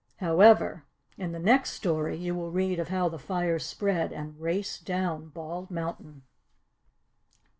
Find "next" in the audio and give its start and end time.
1.37-1.73